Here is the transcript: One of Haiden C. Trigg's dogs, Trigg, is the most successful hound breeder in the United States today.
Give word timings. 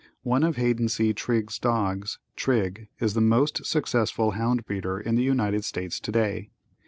One 0.23 0.41
of 0.43 0.55
Haiden 0.55 0.89
C. 0.89 1.13
Trigg's 1.13 1.59
dogs, 1.59 2.17
Trigg, 2.35 2.87
is 2.99 3.13
the 3.13 3.21
most 3.21 3.67
successful 3.67 4.31
hound 4.31 4.65
breeder 4.65 4.99
in 4.99 5.13
the 5.13 5.21
United 5.21 5.63
States 5.63 5.99
today. 5.99 6.49